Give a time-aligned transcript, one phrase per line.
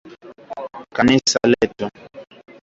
[0.95, 1.85] Kanisa letu.